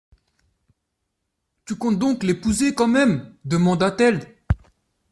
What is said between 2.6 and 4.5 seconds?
quand même? demanda-t-elle.